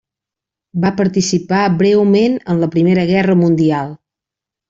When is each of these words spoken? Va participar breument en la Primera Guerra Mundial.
Va 0.85 0.91
participar 1.01 1.59
breument 1.81 2.39
en 2.53 2.63
la 2.65 2.71
Primera 2.77 3.05
Guerra 3.13 3.39
Mundial. 3.45 3.93